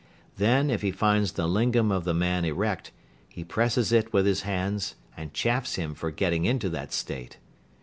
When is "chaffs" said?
5.31-5.75